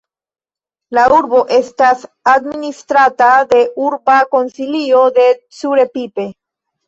[0.97, 1.99] La urbo estas
[2.31, 5.27] administrata de Urba Konsilio de
[5.59, 6.27] Curepipe.